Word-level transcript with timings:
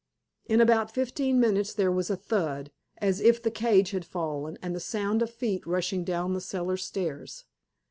In 0.47 0.61
about 0.61 0.89
fifteen 0.89 1.39
minutes 1.39 1.75
there 1.75 1.91
was 1.91 2.09
a 2.09 2.15
thud, 2.15 2.71
as 2.97 3.21
if 3.21 3.39
the 3.39 3.51
cage 3.51 3.91
had 3.91 4.03
fallen, 4.03 4.57
and 4.59 4.75
the 4.75 4.79
sound 4.79 5.21
of 5.21 5.29
feet 5.29 5.63
rushing 5.67 6.03
down 6.03 6.33
the 6.33 6.41
cellar 6.41 6.77
stairs. 6.77 7.45